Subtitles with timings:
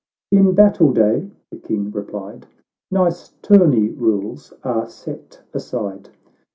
[0.31, 2.47] —"In battle day," the King replied,"
[2.89, 6.09] Nice tourney rules are set aside.